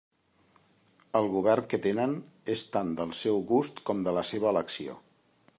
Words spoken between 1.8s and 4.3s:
tenen és tant del seu gust com de la